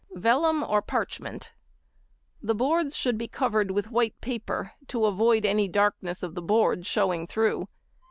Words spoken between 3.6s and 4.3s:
with white